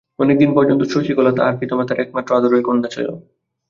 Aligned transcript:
অনেকদিন 0.19 0.49
পর্যন্ত 0.53 0.81
শশিকলা 0.91 1.31
তাহার 1.31 1.55
পিতামাতার 1.59 1.99
একমাত্র 1.99 2.29
আদরের 2.35 2.65
কন্যা 2.67 2.89
ছিল। 2.93 3.07